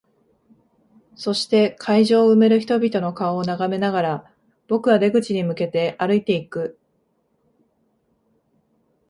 [1.13, 4.35] そして、会場を埋める人々の顔を眺めながら、
[4.67, 6.79] 僕は出口に向けて歩いていく。